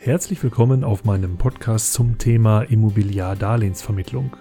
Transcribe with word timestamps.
Herzlich 0.00 0.40
willkommen 0.44 0.84
auf 0.84 1.04
meinem 1.04 1.38
Podcast 1.38 1.92
zum 1.92 2.18
Thema 2.18 2.62
Immobiliardarlehensvermittlung. 2.62 4.36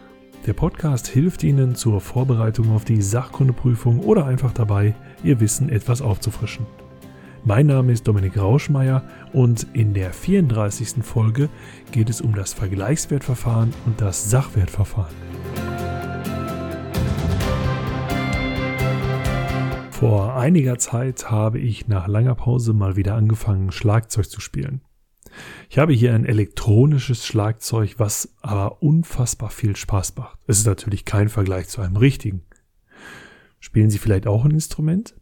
Der 0.45 0.53
Podcast 0.53 1.07
hilft 1.07 1.43
Ihnen 1.43 1.73
zur 1.73 1.99
Vorbereitung 1.99 2.75
auf 2.75 2.85
die 2.85 3.01
Sachkundeprüfung 3.01 4.01
oder 4.01 4.27
einfach 4.27 4.53
dabei, 4.53 4.93
Ihr 5.23 5.39
Wissen 5.39 5.69
etwas 5.69 6.03
aufzufrischen. 6.03 6.67
Mein 7.43 7.65
Name 7.65 7.91
ist 7.91 8.07
Dominik 8.07 8.37
Rauschmeier 8.37 9.01
und 9.33 9.65
in 9.73 9.95
der 9.95 10.13
34. 10.13 11.03
Folge 11.03 11.49
geht 11.91 12.11
es 12.11 12.21
um 12.21 12.35
das 12.35 12.53
Vergleichswertverfahren 12.53 13.73
und 13.87 13.99
das 13.99 14.29
Sachwertverfahren. 14.29 15.15
Vor 19.89 20.35
einiger 20.35 20.77
Zeit 20.77 21.31
habe 21.31 21.57
ich 21.57 21.87
nach 21.87 22.07
langer 22.07 22.35
Pause 22.35 22.73
mal 22.73 22.95
wieder 22.95 23.15
angefangen, 23.15 23.71
Schlagzeug 23.71 24.29
zu 24.29 24.39
spielen. 24.39 24.81
Ich 25.69 25.77
habe 25.77 25.93
hier 25.93 26.13
ein 26.13 26.25
elektronisches 26.25 27.25
Schlagzeug, 27.25 27.95
was 27.97 28.33
aber 28.41 28.81
unfassbar 28.81 29.49
viel 29.49 29.75
Spaß 29.75 30.15
macht. 30.15 30.39
Es 30.47 30.59
ist 30.59 30.67
natürlich 30.67 31.05
kein 31.05 31.29
Vergleich 31.29 31.67
zu 31.67 31.81
einem 31.81 31.97
richtigen. 31.97 32.43
Spielen 33.59 33.89
Sie 33.89 33.97
vielleicht 33.97 34.27
auch 34.27 34.45
ein 34.45 34.51
Instrument? 34.51 35.15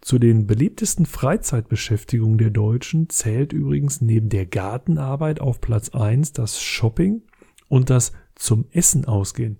Zu 0.00 0.18
den 0.18 0.46
beliebtesten 0.46 1.04
Freizeitbeschäftigungen 1.04 2.38
der 2.38 2.50
Deutschen 2.50 3.08
zählt 3.08 3.52
übrigens 3.52 4.00
neben 4.00 4.28
der 4.28 4.46
Gartenarbeit 4.46 5.40
auf 5.40 5.60
Platz 5.60 5.90
1 5.90 6.32
das 6.32 6.62
Shopping 6.62 7.22
und 7.68 7.90
das 7.90 8.12
zum 8.36 8.66
Essen 8.70 9.04
ausgehen. 9.04 9.58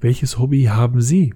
Welches 0.00 0.38
Hobby 0.38 0.64
haben 0.64 1.00
Sie? 1.00 1.34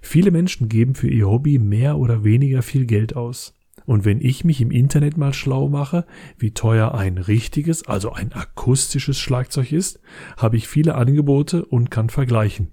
Viele 0.00 0.30
Menschen 0.30 0.68
geben 0.68 0.94
für 0.94 1.08
ihr 1.08 1.28
Hobby 1.28 1.58
mehr 1.58 1.98
oder 1.98 2.24
weniger 2.24 2.62
viel 2.62 2.86
Geld 2.86 3.16
aus. 3.16 3.54
Und 3.90 4.04
wenn 4.04 4.20
ich 4.20 4.44
mich 4.44 4.60
im 4.60 4.70
Internet 4.70 5.16
mal 5.16 5.32
schlau 5.32 5.68
mache, 5.68 6.06
wie 6.38 6.52
teuer 6.52 6.94
ein 6.94 7.18
richtiges, 7.18 7.84
also 7.88 8.12
ein 8.12 8.32
akustisches 8.32 9.18
Schlagzeug 9.18 9.72
ist, 9.72 9.98
habe 10.36 10.56
ich 10.56 10.68
viele 10.68 10.94
Angebote 10.94 11.64
und 11.64 11.90
kann 11.90 12.08
vergleichen. 12.08 12.70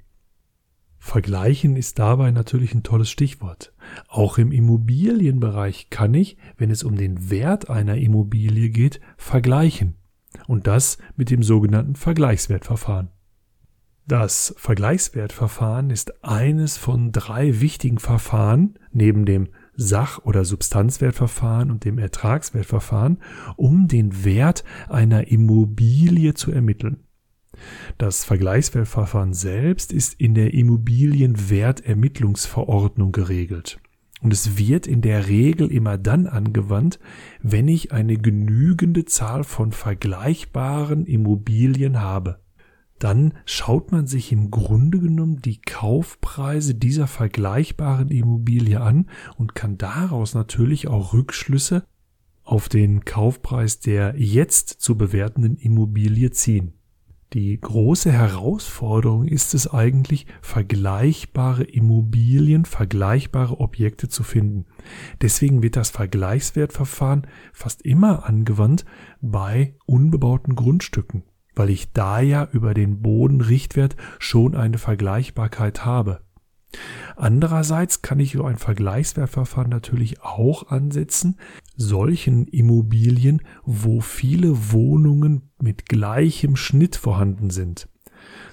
Vergleichen 1.00 1.76
ist 1.76 1.98
dabei 1.98 2.30
natürlich 2.30 2.76
ein 2.76 2.84
tolles 2.84 3.10
Stichwort. 3.10 3.73
Auch 4.08 4.38
im 4.38 4.52
Immobilienbereich 4.52 5.90
kann 5.90 6.14
ich, 6.14 6.38
wenn 6.56 6.70
es 6.70 6.84
um 6.84 6.95
den 6.95 7.32
Wert 7.32 7.68
einer 7.68 7.98
Immobilie 7.98 8.70
geht, 8.70 9.02
vergleichen. 9.18 9.95
Und 10.45 10.68
das 10.68 11.00
mit 11.16 11.32
dem 11.32 11.42
sogenannten 11.42 11.95
Vergleichswertverfahren. 11.95 13.10
Das 14.06 14.54
Vergleichswertverfahren 14.60 15.90
ist 15.90 16.23
eines 16.23 16.78
von 16.78 17.12
drei 17.12 17.60
wichtigen 17.60 17.98
Verfahren 17.98 18.78
neben 18.92 19.26
dem 19.26 19.50
Sach- 19.78 20.25
oder 20.25 20.44
Substanzwertverfahren 20.44 21.72
und 21.72 21.86
dem 21.86 22.00
Ertragswertverfahren, 22.00 23.20
um 23.56 23.88
den 23.88 24.25
Wert 24.25 24.66
einer 24.89 25.28
Immobilie 25.28 26.33
zu 26.33 26.52
ermitteln. 26.52 27.03
Das 27.98 28.25
Vergleichswertverfahren 28.25 29.33
selbst 29.33 29.94
ist 29.94 30.20
in 30.20 30.33
der 30.33 30.53
Immobilienwertermittlungsverordnung 30.53 33.11
geregelt. 33.11 33.80
Und 34.22 34.33
es 34.33 34.58
wird 34.58 34.88
in 34.88 35.02
der 35.02 35.28
Regel 35.28 35.72
immer 35.72 36.00
dann 36.00 36.25
angewandt, 36.25 37.00
wenn 37.42 37.67
ich 37.67 37.92
eine 37.92 38.17
genügende 38.17 39.05
Zahl 39.05 39.44
von 39.44 39.72
vergleichbaren 39.72 41.05
Immobilien 41.05 42.02
habe 42.02 42.39
dann 43.00 43.34
schaut 43.45 43.92
man 43.92 44.08
sich 44.08 44.31
im 44.31 44.50
Grunde 44.52 45.00
genommen 45.00 45.42
die 45.42 45.62
Kaufpreise 45.62 46.76
dieser 46.76 47.08
vergleichbaren 47.08 48.09
Immobilie 48.09 48.81
an 48.81 49.09
und 49.38 49.56
kann 49.56 49.78
daraus 49.78 50.34
natürlich 50.34 50.88
auch 50.88 51.14
Rückschlüsse 51.14 51.84
auf 52.44 52.70
den 52.70 53.04
Kaufpreis 53.04 53.80
der 53.80 54.16
jetzt 54.17 54.70
zu 54.70 54.98
bewertenden 54.98 55.58
Immobilie 55.58 56.31
ziehen. 56.31 56.73
Die 57.34 57.59
große 57.59 58.09
Herausforderung 58.09 59.28
ist 59.28 59.54
es 59.54 59.67
eigentlich, 59.67 60.27
vergleichbare 60.42 61.66
Immobilien, 61.66 62.64
vergleichbare 62.64 63.60
Objekte 63.60 64.08
zu 64.08 64.23
finden. 64.23 64.66
Deswegen 65.22 65.61
wird 65.61 65.76
das 65.76 65.89
Vergleichswertverfahren 65.89 67.27
fast 67.52 67.82
immer 67.82 68.26
angewandt 68.26 68.86
bei 69.20 69.76
unbebauten 69.86 70.55
Grundstücken 70.55 71.23
weil 71.58 71.70
ich 71.70 71.92
da 71.92 72.20
ja 72.20 72.48
über 72.52 72.73
den 72.73 73.02
Bodenrichtwert 73.02 73.95
schon 74.20 74.56
eine 74.56 74.78
Vergleichbarkeit 74.78 75.86
habe. 75.86 76.22
Andererseits 77.16 78.02
kann 78.02 78.20
ich 78.20 78.34
so 78.34 78.44
ein 78.44 78.58
Vergleichswertverfahren 78.58 79.72
natürlich 79.72 80.22
auch 80.22 80.70
ansetzen, 80.70 81.38
solchen 81.76 82.46
Immobilien, 82.48 83.42
wo 83.64 84.02
viele 84.02 84.72
Wohnungen 84.72 85.50
mit 85.60 85.88
gleichem 85.88 86.56
Schnitt 86.56 86.96
vorhanden 86.96 87.50
sind. 87.50 87.88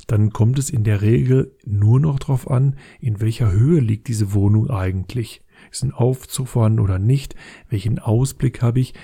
Dann 0.06 0.30
kommt 0.30 0.58
es 0.58 0.70
in 0.70 0.84
der 0.84 1.02
Regel 1.02 1.56
nur 1.64 2.00
noch 2.00 2.18
darauf 2.18 2.50
an, 2.50 2.76
in 3.00 3.20
welcher 3.20 3.50
Höhe 3.50 3.80
liegt 3.80 4.08
diese 4.08 4.32
Wohnung 4.32 4.70
eigentlich. 4.70 5.42
Ist 5.70 5.82
ein 5.82 5.92
Aufzug 5.92 6.48
vorhanden 6.48 6.80
oder 6.80 6.98
nicht? 6.98 7.34
Welchen 7.68 7.98
Ausblick 7.98 8.62
habe 8.62 8.80
ich? 8.80 8.94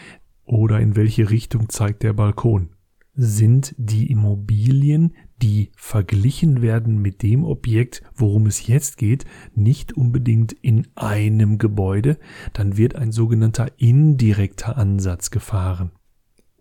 Oder 0.45 0.81
in 0.81 0.97
welche 0.97 1.31
Richtung 1.31 1.69
zeigt 1.69 2.03
der 2.03 2.13
Balkon? 2.13 2.71
Sind 3.21 3.75
die 3.77 4.11
Immobilien, 4.11 5.15
die 5.43 5.71
verglichen 5.77 6.63
werden 6.63 7.01
mit 7.01 7.23
dem 7.23 7.45
Objekt, 7.45 8.03
worum 8.15 8.47
es 8.47 8.67
jetzt 8.67 8.97
geht, 8.97 9.25
nicht 9.55 9.93
unbedingt 9.93 10.53
in 10.53 10.89
einem 10.95 11.59
Gebäude, 11.59 12.19
dann 12.53 12.77
wird 12.77 12.97
ein 12.97 13.13
sogenannter 13.13 13.69
indirekter 13.79 14.77
Ansatz 14.77 15.31
gefahren. 15.31 15.93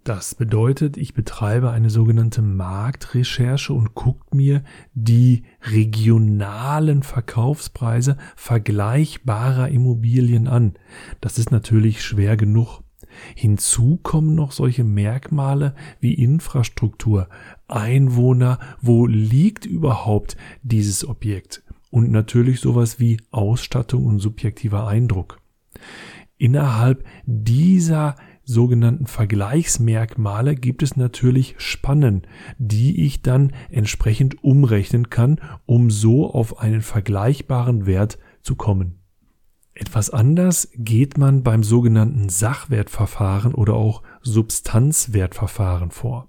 Das 0.03 0.33
bedeutet, 0.35 0.97
ich 0.97 1.13
betreibe 1.13 1.71
eine 1.71 1.89
sogenannte 1.89 2.41
Marktrecherche 2.41 3.73
und 3.73 3.95
guckt 3.95 4.33
mir 4.33 4.63
die 4.93 5.43
regionalen 5.61 7.03
Verkaufspreise 7.03 8.17
vergleichbarer 8.35 9.69
Immobilien 9.69 10.47
an. 10.47 10.73
Das 11.21 11.37
ist 11.37 11.51
natürlich 11.51 12.01
schwer 12.01 12.37
genug. 12.37 12.81
Hinzu 13.35 13.99
kommen 14.01 14.35
noch 14.35 14.51
solche 14.51 14.83
Merkmale 14.83 15.75
wie 15.99 16.13
Infrastruktur, 16.13 17.29
Einwohner, 17.67 18.59
wo 18.81 19.05
liegt 19.05 19.65
überhaupt 19.65 20.37
dieses 20.63 21.07
Objekt 21.07 21.63
und 21.91 22.11
natürlich 22.11 22.59
sowas 22.59 22.99
wie 22.99 23.17
Ausstattung 23.31 24.05
und 24.05 24.19
subjektiver 24.19 24.87
Eindruck. 24.87 25.39
Innerhalb 26.37 27.03
dieser 27.25 28.15
sogenannten 28.43 29.05
Vergleichsmerkmale 29.05 30.55
gibt 30.55 30.81
es 30.81 30.95
natürlich 30.95 31.55
Spannen, 31.57 32.23
die 32.57 33.05
ich 33.05 33.21
dann 33.21 33.53
entsprechend 33.69 34.43
umrechnen 34.43 35.09
kann, 35.09 35.39
um 35.65 35.91
so 35.91 36.31
auf 36.31 36.59
einen 36.59 36.81
vergleichbaren 36.81 37.85
Wert 37.85 38.17
zu 38.41 38.55
kommen. 38.55 38.98
Etwas 39.79 40.09
anders 40.09 40.67
geht 40.75 41.17
man 41.17 41.41
beim 41.41 41.63
sogenannten 41.63 42.27
Sachwertverfahren 42.27 43.55
oder 43.55 43.75
auch 43.75 44.03
Substanzwertverfahren 44.21 45.89
vor. 45.89 46.27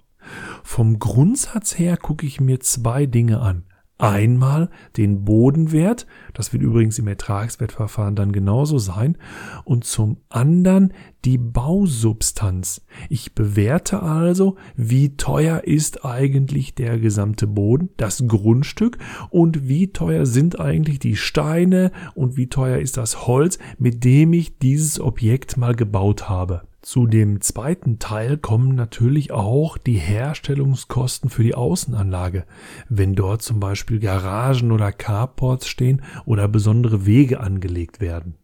Vom 0.63 0.99
Grundsatz 0.99 1.77
her 1.77 1.97
gucke 1.97 2.25
ich 2.25 2.39
mir 2.39 2.61
zwei 2.61 3.05
Dinge 3.05 3.41
an. 3.41 3.65
Einmal 4.01 4.71
den 4.97 5.25
Bodenwert, 5.25 6.07
das 6.33 6.51
wird 6.53 6.63
übrigens 6.63 6.97
im 6.97 7.07
Ertragswertverfahren 7.07 8.15
dann 8.15 8.31
genauso 8.31 8.79
sein, 8.79 9.15
und 9.63 9.83
zum 9.83 10.17
anderen 10.27 10.91
die 11.23 11.37
Bausubstanz. 11.37 12.81
Ich 13.09 13.35
bewerte 13.35 14.01
also, 14.01 14.55
wie 14.75 15.17
teuer 15.17 15.65
ist 15.65 16.03
eigentlich 16.03 16.73
der 16.73 16.97
gesamte 16.97 17.45
Boden, 17.45 17.89
das 17.97 18.23
Grundstück 18.27 18.97
und 19.29 19.67
wie 19.67 19.93
teuer 19.93 20.25
sind 20.25 20.59
eigentlich 20.59 20.97
die 20.97 21.15
Steine 21.15 21.91
und 22.15 22.37
wie 22.37 22.47
teuer 22.47 22.79
ist 22.79 22.97
das 22.97 23.27
Holz, 23.27 23.59
mit 23.77 24.03
dem 24.03 24.33
ich 24.33 24.57
dieses 24.57 24.99
Objekt 24.99 25.57
mal 25.57 25.75
gebaut 25.75 26.27
habe. 26.27 26.63
Zu 26.81 27.05
dem 27.05 27.41
zweiten 27.41 27.99
Teil 27.99 28.37
kommen 28.37 28.73
natürlich 28.73 29.31
auch 29.31 29.77
die 29.77 29.97
Herstellungskosten 29.97 31.29
für 31.29 31.43
die 31.43 31.53
Außenanlage, 31.53 32.45
wenn 32.89 33.13
dort 33.13 33.43
zum 33.43 33.59
Beispiel 33.59 33.99
Garagen 33.99 34.71
oder 34.71 34.91
Carports 34.91 35.67
stehen 35.67 36.01
oder 36.25 36.47
besondere 36.47 37.05
Wege 37.05 37.39
angelegt 37.39 38.01
werden. 38.01 38.35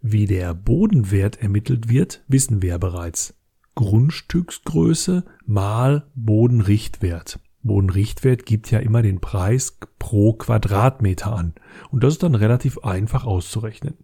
Wie 0.00 0.26
der 0.26 0.54
Bodenwert 0.54 1.42
ermittelt 1.42 1.88
wird, 1.88 2.22
wissen 2.28 2.62
wir 2.62 2.70
ja 2.70 2.78
bereits. 2.78 3.34
Grundstücksgröße 3.74 5.24
mal 5.44 6.06
Bodenrichtwert. 6.14 7.40
Bodenrichtwert 7.64 8.46
gibt 8.46 8.70
ja 8.70 8.78
immer 8.78 9.02
den 9.02 9.20
Preis 9.20 9.78
pro 9.98 10.34
Quadratmeter 10.34 11.34
an 11.34 11.54
und 11.90 12.04
das 12.04 12.14
ist 12.14 12.22
dann 12.22 12.36
relativ 12.36 12.78
einfach 12.84 13.24
auszurechnen. 13.24 13.94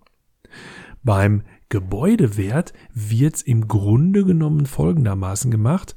Beim 1.04 1.42
Gebäudewert 1.72 2.74
wird's 2.92 3.40
im 3.40 3.66
Grunde 3.66 4.26
genommen 4.26 4.66
folgendermaßen 4.66 5.50
gemacht. 5.50 5.96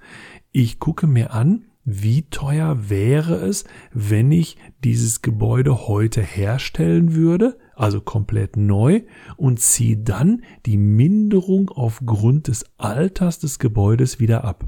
Ich 0.54 0.80
gucke 0.80 1.06
mir 1.06 1.34
an, 1.34 1.66
wie 1.84 2.30
teuer 2.30 2.90
wäre 2.90 3.36
es, 3.46 3.66
wenn 3.92 4.32
ich 4.32 4.56
dieses 4.86 5.22
Gebäude 5.22 5.90
heute 5.90 6.22
herstellen 6.22 7.14
würde, 7.14 7.60
also 7.76 8.00
komplett 8.00 8.56
neu, 8.56 9.02
und 9.36 9.60
ziehe 9.60 9.98
dann 9.98 10.46
die 10.66 10.78
Minderung 10.78 11.68
aufgrund 11.68 12.48
des 12.48 12.64
Alters 12.78 13.40
des 13.40 13.60
Gebäudes 13.60 14.18
wieder 14.18 14.46
ab. 14.46 14.64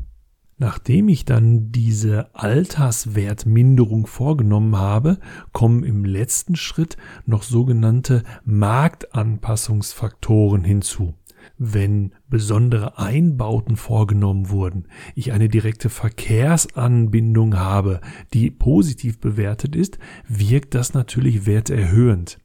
Nachdem 0.59 1.07
ich 1.07 1.23
dann 1.23 1.71
diese 1.71 2.33
Alterswertminderung 2.33 4.07
vorgenommen 4.07 4.75
habe, 4.75 5.19
kommen 5.51 5.83
im 5.83 6.03
letzten 6.03 6.55
Schritt 6.55 6.97
noch 7.27 7.43
sogenannte 7.43 8.23
Marktanpassungsfaktoren 8.43 10.63
hinzu. 10.63 11.13
Wenn 11.59 12.15
besondere 12.27 12.97
Einbauten 12.97 13.77
vorgenommen 13.77 14.49
wurden, 14.49 14.87
ich 15.13 15.31
eine 15.31 15.47
direkte 15.47 15.89
Verkehrsanbindung 15.89 17.55
habe, 17.57 18.01
die 18.33 18.49
positiv 18.49 19.19
bewertet 19.19 19.75
ist, 19.75 19.99
wirkt 20.27 20.73
das 20.73 20.95
natürlich 20.95 21.45
werterhöhend. 21.45 22.39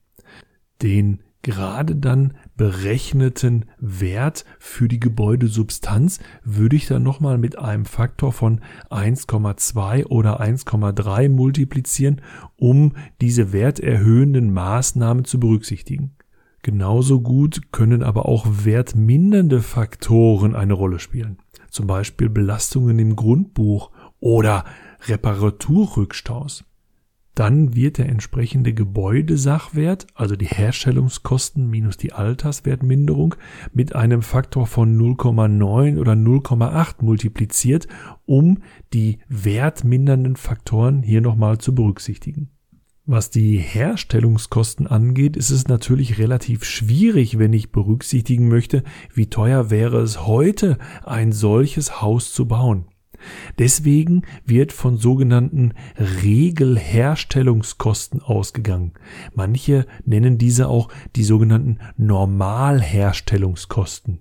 Den 0.83 1.23
gerade 1.41 1.97
dann 1.97 2.35
berechneten 2.57 3.67
Wert 3.79 4.45
für 4.59 4.89
die 4.89 5.01
Gebäudesubstanz 5.01 6.21
würde 6.45 6.77
ich 6.77 6.87
dann 6.87 7.03
nochmal 7.03 7.39
mit 7.39 7.59
einem 7.59 7.85
Faktor 7.85 8.33
von 8.33 8.61
1,2 8.91 10.07
oder 10.07 10.41
1,3 10.41 11.29
multiplizieren, 11.29 12.21
um 12.57 12.93
diese 13.21 13.53
werterhöhenden 13.53 14.53
Maßnahmen 14.53 15.25
zu 15.25 15.41
berücksichtigen. 15.41 16.17
Genauso 16.63 17.21
gut 17.21 17.73
können 17.73 18.03
aber 18.05 18.27
auch 18.27 18.47
wertmindernde 18.65 19.63
Faktoren 19.63 20.55
eine 20.55 20.75
Rolle 20.75 21.01
spielen. 21.01 21.39
Zum 21.71 21.89
Beispiel 21.89 22.29
Belastungen 22.29 22.99
im 23.01 23.17
Grundbuch 23.17 23.91
oder 24.21 24.65
Reparaturrückstaus. 25.09 26.65
Dann 27.35 27.75
wird 27.75 27.97
der 27.97 28.11
entsprechende 28.11 28.75
Gebäudesachwert, 28.75 30.07
also 30.15 30.37
die 30.37 30.47
Herstellungskosten 30.47 31.67
minus 31.69 31.97
die 31.97 32.13
Alterswertminderung, 32.13 33.37
mit 33.73 33.95
einem 33.95 34.21
Faktor 34.21 34.67
von 34.67 34.99
0,9 34.99 35.99
oder 35.99 36.13
0,8 36.13 36.97
multipliziert, 37.01 37.89
um 38.27 38.59
die 38.93 39.19
wertmindernden 39.29 40.37
Faktoren 40.37 41.03
hier 41.03 41.23
nochmal 41.23 41.59
zu 41.59 41.75
berücksichtigen. 41.75 42.51
Was 43.05 43.31
die 43.31 43.57
Herstellungskosten 43.57 44.87
angeht, 44.87 45.37
ist 45.37 45.51
es 45.51 45.67
natürlich 45.67 46.19
relativ 46.19 46.65
schwierig, 46.65 47.37
wenn 47.37 47.53
ich 47.53 47.73
berücksichtigen 47.73 48.47
möchte, 48.49 48.85
wie 49.13 49.27
teuer 49.27 49.71
wäre 49.71 50.01
es 50.01 50.25
heute, 50.25 50.79
ein 51.03 51.33
solches 51.33 52.01
Haus 52.01 52.33
zu 52.33 52.47
bauen. 52.47 52.85
Deswegen 53.59 54.23
wird 54.45 54.73
von 54.73 54.97
sogenannten 54.97 55.75
Regelherstellungskosten 55.99 58.23
ausgegangen. 58.23 58.93
Manche 59.35 59.87
nennen 60.05 60.39
diese 60.39 60.69
auch 60.69 60.89
die 61.17 61.25
sogenannten 61.25 61.79
Normalherstellungskosten. 61.97 64.21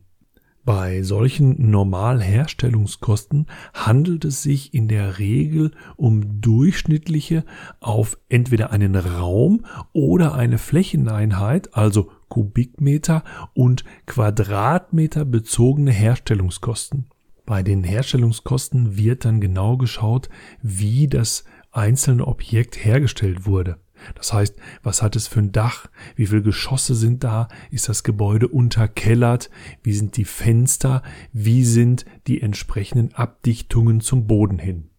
Bei 0.64 1.02
solchen 1.02 1.72
Normalherstellungskosten 1.72 3.48
handelt 3.74 4.26
es 4.26 4.44
sich 4.44 4.76
in 4.76 4.88
der 4.88 5.18
Regel 5.18 5.72
um 5.98 6.40
durchschnittliche 6.40 7.46
auf 7.80 8.20
entweder 8.30 8.72
einen 8.72 8.96
Raum 8.96 9.66
oder 9.92 10.36
eine 10.36 10.60
Flächeneinheit, 10.60 11.76
also 11.76 12.12
Kubikmeter 12.30 13.24
und 13.56 13.86
Quadratmeter 14.06 15.26
bezogene 15.26 15.92
Herstellungskosten. 15.92 17.08
Bei 17.52 17.64
den 17.64 17.84
Herstellungskosten 17.84 18.96
wird 18.96 19.26
dann 19.26 19.42
genau 19.42 19.76
geschaut, 19.76 20.30
wie 20.62 21.10
das 21.10 21.44
einzelne 21.74 22.26
Objekt 22.26 22.86
hergestellt 22.86 23.46
wurde. 23.46 23.78
Das 24.16 24.32
heißt, 24.32 24.56
was 24.84 25.02
hat 25.02 25.18
es 25.18 25.28
für 25.28 25.42
ein 25.42 25.52
Dach? 25.52 25.88
Wie 26.16 26.28
viele 26.28 26.44
Geschosse 26.44 26.96
sind 26.96 27.26
da? 27.26 27.50
Ist 27.70 27.90
das 27.90 28.04
Gebäude 28.04 28.48
unterkellert? 28.48 29.50
Wie 29.84 29.92
sind 29.92 30.16
die 30.16 30.24
Fenster? 30.24 31.04
Wie 31.34 31.66
sind 31.66 32.06
die 32.26 32.42
entsprechenden 32.42 33.14
Abdichtungen 33.16 34.00
zum 34.00 34.28
Boden 34.28 34.58
hin? 34.58 34.90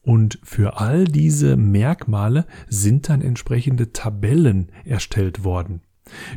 Und 0.00 0.38
für 0.42 0.80
all 0.80 1.04
diese 1.04 1.58
Merkmale 1.58 2.46
sind 2.66 3.10
dann 3.10 3.20
entsprechende 3.20 3.92
Tabellen 3.92 4.72
erstellt 4.86 5.44
worden. 5.44 5.82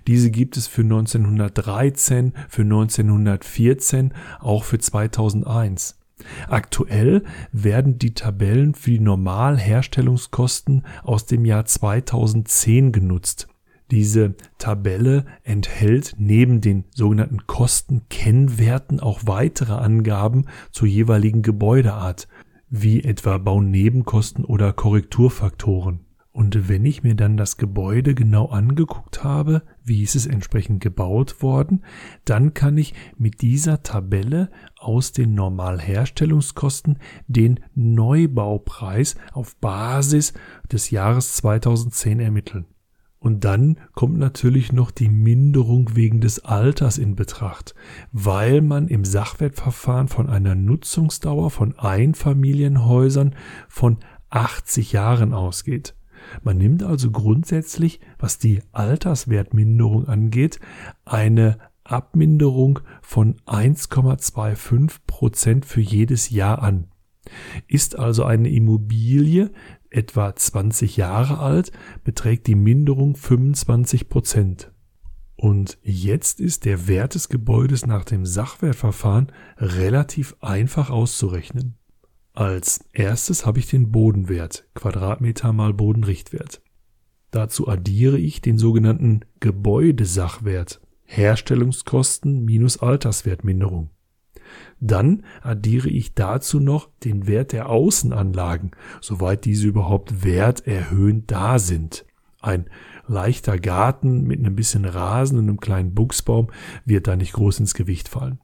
Diese 0.07 0.31
gibt 0.31 0.57
es 0.57 0.67
für 0.67 0.81
1913, 0.81 2.33
für 2.49 2.63
1914, 2.63 4.13
auch 4.39 4.63
für 4.63 4.79
2001. 4.79 5.99
Aktuell 6.47 7.23
werden 7.51 7.97
die 7.97 8.13
Tabellen 8.13 8.75
für 8.75 8.91
die 8.91 8.99
Normalherstellungskosten 8.99 10.85
aus 11.03 11.25
dem 11.25 11.45
Jahr 11.45 11.65
2010 11.65 12.91
genutzt. 12.91 13.47
Diese 13.91 14.35
Tabelle 14.57 15.25
enthält 15.43 16.15
neben 16.17 16.61
den 16.61 16.85
sogenannten 16.95 17.45
Kostenkennwerten 17.45 18.99
auch 18.99 19.21
weitere 19.25 19.73
Angaben 19.73 20.45
zur 20.71 20.87
jeweiligen 20.87 21.41
Gebäudeart, 21.41 22.27
wie 22.69 23.03
etwa 23.03 23.37
Baunebenkosten 23.37 24.45
oder 24.45 24.73
Korrekturfaktoren. 24.73 26.02
Und 26.33 26.67
wenn 26.67 26.83
ich 26.83 27.03
mir 27.03 27.13
dann 27.13 27.37
das 27.37 27.57
Gebäude 27.57 28.15
genau 28.15 28.47
angeguckt 28.47 29.23
habe, 29.23 29.61
wie 29.83 30.01
ist 30.01 30.15
es 30.15 30.25
entsprechend 30.25 30.81
gebaut 30.81 31.43
worden, 31.43 31.83
dann 32.25 32.55
kann 32.55 32.75
ich 32.75 32.95
mit 33.19 33.43
dieser 33.43 33.83
Tabelle 33.83 34.49
aus 34.79 35.11
den 35.11 35.35
Normalherstellungskosten 35.35 36.97
den 37.27 37.59
Neubaupreis 37.75 39.15
auf 39.31 39.55
Basis 39.57 40.33
des 40.71 40.89
Jahres 40.89 41.35
2010 41.35 42.19
ermitteln. 42.19 42.65
Und 43.19 43.45
dann 43.45 43.77
kommt 43.93 44.17
natürlich 44.17 44.73
noch 44.73 44.89
die 44.89 45.09
Minderung 45.09 45.95
wegen 45.95 46.19
des 46.19 46.43
Alters 46.43 46.97
in 46.97 47.15
Betracht, 47.15 47.75
weil 48.11 48.61
man 48.61 48.87
im 48.87 49.05
Sachwertverfahren 49.05 50.07
von 50.07 50.31
einer 50.31 50.55
Nutzungsdauer 50.55 51.51
von 51.51 51.77
Einfamilienhäusern 51.77 53.35
von 53.69 53.99
80 54.31 54.93
Jahren 54.93 55.35
ausgeht. 55.35 55.93
Man 56.43 56.57
nimmt 56.57 56.83
also 56.83 57.11
grundsätzlich, 57.11 57.99
was 58.19 58.39
die 58.39 58.61
Alterswertminderung 58.71 60.07
angeht, 60.07 60.59
eine 61.05 61.57
Abminderung 61.83 62.79
von 63.01 63.35
1,25 63.45 64.99
Prozent 65.05 65.65
für 65.65 65.81
jedes 65.81 66.29
Jahr 66.29 66.61
an. 66.61 66.87
Ist 67.67 67.97
also 67.97 68.23
eine 68.23 68.49
Immobilie 68.49 69.51
etwa 69.89 70.35
20 70.35 70.97
Jahre 70.97 71.39
alt, 71.39 71.71
beträgt 72.03 72.47
die 72.47 72.55
Minderung 72.55 73.15
25 73.15 74.09
Prozent. 74.09 74.71
Und 75.35 75.77
jetzt 75.83 76.39
ist 76.39 76.65
der 76.65 76.87
Wert 76.87 77.15
des 77.15 77.29
Gebäudes 77.29 77.85
nach 77.85 78.05
dem 78.05 78.25
Sachwertverfahren 78.25 79.31
relativ 79.57 80.35
einfach 80.41 80.89
auszurechnen. 80.89 81.75
Als 82.35 82.83
erstes 82.93 83.45
habe 83.45 83.59
ich 83.59 83.67
den 83.67 83.91
Bodenwert, 83.91 84.67
Quadratmeter 84.73 85.53
mal 85.53 85.71
Bodenrichtwert. 85.71 86.63
Dazu 87.29 87.67
addiere 87.67 88.17
ich 88.17 88.41
den 88.41 88.57
sogenannten 88.57 89.21
Gebäudesachwert, 89.39 90.81
Herstellungskosten 91.03 92.43
minus 92.43 92.79
Alterswertminderung. 92.79 93.91
Dann 94.79 95.23
addiere 95.43 95.89
ich 95.89 96.15
dazu 96.15 96.59
noch 96.59 96.89
den 97.03 97.27
Wert 97.27 97.51
der 97.51 97.69
Außenanlagen, 97.69 98.71
soweit 98.99 99.45
diese 99.45 99.67
überhaupt 99.67 100.23
werterhöhend 100.23 101.29
da 101.29 101.59
sind. 101.59 102.03
Ein 102.41 102.65
leichter 103.07 103.59
Garten 103.59 104.23
mit 104.23 104.39
einem 104.39 104.55
bisschen 104.55 104.85
Rasen 104.85 105.37
und 105.37 105.47
einem 105.47 105.59
kleinen 105.59 105.93
Buchsbaum 105.93 106.49
wird 106.83 107.07
da 107.07 107.15
nicht 107.15 107.33
groß 107.33 107.59
ins 107.59 107.75
Gewicht 107.75 108.09
fallen. 108.09 108.39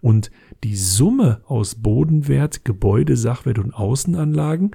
Und 0.00 0.30
die 0.64 0.76
Summe 0.76 1.42
aus 1.46 1.76
Bodenwert, 1.76 2.64
Gebäude, 2.64 3.16
Sachwert 3.16 3.58
und 3.58 3.74
Außenanlagen, 3.74 4.72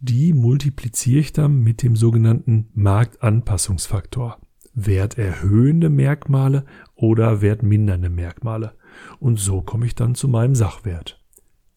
die 0.00 0.32
multipliziere 0.32 1.20
ich 1.20 1.32
dann 1.32 1.60
mit 1.62 1.82
dem 1.82 1.96
sogenannten 1.96 2.68
Marktanpassungsfaktor. 2.74 4.38
Werterhöhende 4.74 5.90
Merkmale 5.90 6.64
oder 6.94 7.42
wertmindernde 7.42 8.08
Merkmale. 8.08 8.74
Und 9.18 9.40
so 9.40 9.60
komme 9.60 9.86
ich 9.86 9.94
dann 9.94 10.14
zu 10.14 10.28
meinem 10.28 10.54
Sachwert. 10.54 11.20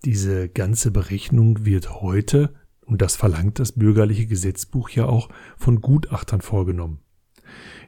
Diese 0.05 0.49
ganze 0.49 0.91
Berechnung 0.91 1.65
wird 1.65 2.01
heute, 2.01 2.53
und 2.85 3.01
das 3.01 3.15
verlangt 3.15 3.59
das 3.59 3.71
bürgerliche 3.71 4.27
Gesetzbuch 4.27 4.89
ja 4.89 5.05
auch, 5.05 5.29
von 5.57 5.81
Gutachtern 5.81 6.41
vorgenommen. 6.41 6.99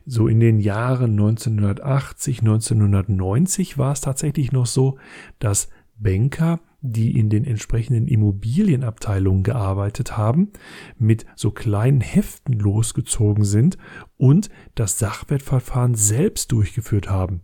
So 0.05 0.27
in 0.27 0.39
den 0.39 0.59
Jahren 0.59 1.11
1980, 1.11 2.39
1990 2.39 3.77
war 3.77 3.93
es 3.93 4.01
tatsächlich 4.01 4.51
noch 4.51 4.65
so, 4.65 4.97
dass 5.39 5.69
Banker, 5.97 6.59
die 6.81 7.17
in 7.17 7.29
den 7.29 7.45
entsprechenden 7.45 8.07
Immobilienabteilungen 8.07 9.43
gearbeitet 9.43 10.17
haben, 10.17 10.51
mit 10.97 11.25
so 11.35 11.51
kleinen 11.51 12.01
Heften 12.01 12.59
losgezogen 12.59 13.45
sind 13.45 13.77
und 14.17 14.49
das 14.75 14.99
Sachwertverfahren 14.99 15.95
selbst 15.95 16.51
durchgeführt 16.51 17.09
haben. 17.09 17.41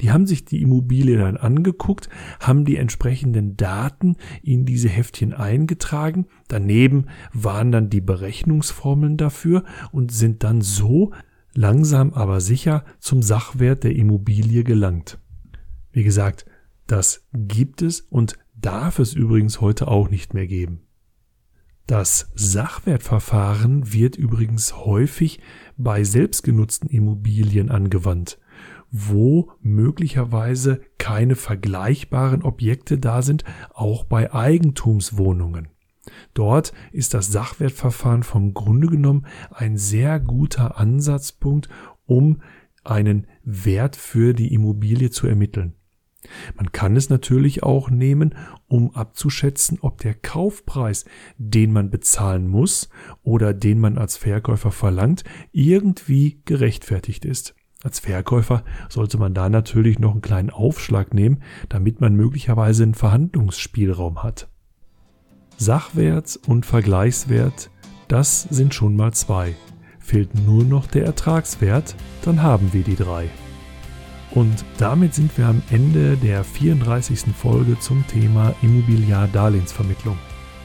Die 0.00 0.10
haben 0.10 0.26
sich 0.26 0.44
die 0.44 0.62
Immobilie 0.62 1.18
dann 1.18 1.36
angeguckt, 1.36 2.08
haben 2.40 2.64
die 2.64 2.76
entsprechenden 2.76 3.56
Daten 3.56 4.16
in 4.42 4.64
diese 4.64 4.88
Heftchen 4.88 5.34
eingetragen. 5.34 6.26
Daneben 6.48 7.06
waren 7.32 7.70
dann 7.70 7.90
die 7.90 8.00
Berechnungsformeln 8.00 9.16
dafür 9.16 9.64
und 9.92 10.10
sind 10.10 10.42
dann 10.42 10.62
so 10.62 11.12
langsam 11.54 12.12
aber 12.12 12.40
sicher 12.40 12.84
zum 12.98 13.22
Sachwert 13.22 13.84
der 13.84 13.96
Immobilie 13.96 14.64
gelangt. 14.64 15.18
Wie 15.92 16.04
gesagt, 16.04 16.46
das 16.86 17.26
gibt 17.32 17.82
es 17.82 18.00
und 18.00 18.38
darf 18.54 18.98
es 18.98 19.14
übrigens 19.14 19.60
heute 19.60 19.88
auch 19.88 20.10
nicht 20.10 20.34
mehr 20.34 20.46
geben. 20.46 20.82
Das 21.86 22.30
Sachwertverfahren 22.34 23.94
wird 23.94 24.16
übrigens 24.16 24.76
häufig 24.76 25.40
bei 25.78 26.04
selbstgenutzten 26.04 26.90
Immobilien 26.90 27.70
angewandt, 27.70 28.38
wo 28.90 29.52
möglicherweise 29.60 30.82
keine 30.98 31.34
vergleichbaren 31.34 32.42
Objekte 32.42 32.98
da 32.98 33.22
sind, 33.22 33.44
auch 33.72 34.04
bei 34.04 34.34
Eigentumswohnungen. 34.34 35.68
Dort 36.34 36.72
ist 36.92 37.14
das 37.14 37.32
Sachwertverfahren 37.32 38.22
vom 38.22 38.54
Grunde 38.54 38.88
genommen 38.88 39.26
ein 39.50 39.76
sehr 39.76 40.20
guter 40.20 40.78
Ansatzpunkt, 40.78 41.68
um 42.06 42.42
einen 42.84 43.26
Wert 43.44 43.96
für 43.96 44.34
die 44.34 44.52
Immobilie 44.52 45.10
zu 45.10 45.26
ermitteln. 45.26 45.74
Man 46.56 46.72
kann 46.72 46.96
es 46.96 47.10
natürlich 47.10 47.62
auch 47.62 47.90
nehmen, 47.90 48.34
um 48.66 48.94
abzuschätzen, 48.94 49.78
ob 49.80 49.98
der 49.98 50.14
Kaufpreis, 50.14 51.04
den 51.36 51.72
man 51.72 51.90
bezahlen 51.90 52.48
muss 52.48 52.88
oder 53.22 53.54
den 53.54 53.78
man 53.78 53.98
als 53.98 54.16
Verkäufer 54.16 54.72
verlangt, 54.72 55.24
irgendwie 55.52 56.42
gerechtfertigt 56.44 57.24
ist. 57.24 57.54
Als 57.84 58.00
Verkäufer 58.00 58.64
sollte 58.88 59.18
man 59.18 59.34
da 59.34 59.48
natürlich 59.48 60.00
noch 60.00 60.12
einen 60.12 60.20
kleinen 60.20 60.50
Aufschlag 60.50 61.14
nehmen, 61.14 61.42
damit 61.68 62.00
man 62.00 62.16
möglicherweise 62.16 62.82
einen 62.82 62.94
Verhandlungsspielraum 62.94 64.22
hat. 64.24 64.48
Sachwert 65.60 66.38
und 66.46 66.64
Vergleichswert, 66.64 67.68
das 68.06 68.42
sind 68.42 68.74
schon 68.74 68.94
mal 68.94 69.12
zwei. 69.12 69.56
Fehlt 69.98 70.32
nur 70.46 70.62
noch 70.62 70.86
der 70.86 71.04
Ertragswert, 71.04 71.96
dann 72.22 72.44
haben 72.44 72.72
wir 72.72 72.84
die 72.84 72.94
drei. 72.94 73.28
Und 74.30 74.64
damit 74.78 75.14
sind 75.14 75.36
wir 75.36 75.46
am 75.48 75.60
Ende 75.70 76.16
der 76.16 76.44
34. 76.44 77.34
Folge 77.36 77.76
zum 77.80 78.06
Thema 78.06 78.54
Immobiliardarlehensvermittlung. 78.62 80.16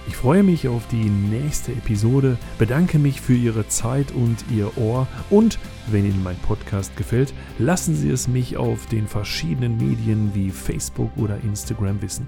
Ich 0.08 0.16
freue 0.16 0.44
mich 0.44 0.68
auf 0.68 0.86
die 0.92 1.10
nächste 1.10 1.72
Episode, 1.72 2.38
bedanke 2.60 3.00
mich 3.00 3.20
für 3.20 3.34
Ihre 3.34 3.68
Zeit 3.68 4.12
und 4.12 4.46
Ihr 4.52 4.78
Ohr 4.78 5.08
und 5.32 5.58
wenn 5.88 6.06
Ihnen 6.06 6.22
mein 6.22 6.38
Podcast 6.38 6.96
gefällt, 6.98 7.34
lassen 7.58 7.96
Sie 7.96 8.12
es 8.12 8.28
mich 8.28 8.58
auf 8.58 8.86
den 8.86 9.08
verschiedenen 9.08 9.76
Medien 9.78 10.36
wie 10.36 10.52
Facebook 10.52 11.10
oder 11.18 11.40
Instagram 11.44 12.00
wissen. 12.04 12.28